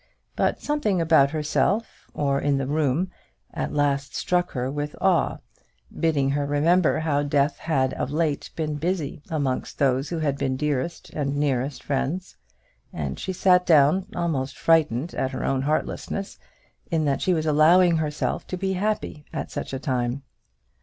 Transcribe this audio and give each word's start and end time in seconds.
But 0.35 0.59
something 0.59 0.99
about 0.99 1.29
herself, 1.29 2.09
or 2.15 2.41
in 2.41 2.57
the 2.57 2.65
room, 2.65 3.11
at 3.53 3.71
last 3.71 4.15
struck 4.15 4.53
her 4.53 4.71
with 4.71 4.95
awe, 4.99 5.37
bidding 5.95 6.31
her 6.31 6.47
remember 6.47 7.01
how 7.01 7.21
death 7.21 7.59
had 7.59 7.93
of 7.93 8.09
late 8.09 8.49
been 8.55 8.77
busy 8.77 9.21
among 9.29 9.65
those 9.77 10.09
who 10.09 10.17
had 10.17 10.39
been 10.39 10.53
her 10.53 10.57
dearest 10.57 11.11
and 11.11 11.37
nearest 11.37 11.83
friends; 11.83 12.35
and 12.91 13.19
she 13.19 13.31
sat 13.31 13.63
down, 13.63 14.07
almost 14.15 14.57
frightened 14.57 15.13
at 15.13 15.29
her 15.29 15.45
own 15.45 15.61
heartlessness, 15.61 16.39
in 16.89 17.05
that 17.05 17.21
she 17.21 17.35
was 17.35 17.45
allowing 17.45 17.97
herself 17.97 18.47
to 18.47 18.57
be 18.57 18.73
happy 18.73 19.25
at 19.31 19.51
such 19.51 19.71
a 19.71 19.77
time. 19.77 20.23